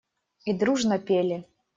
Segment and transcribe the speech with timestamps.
[0.49, 1.37] И дружно пели.